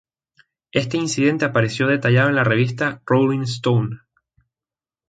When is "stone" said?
3.41-3.99